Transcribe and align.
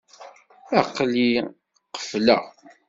Aql-i 0.79 1.29
qefleɣ. 1.95 2.43